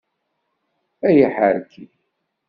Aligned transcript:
Ay 1.07 1.17
aḥerki! 1.27 1.85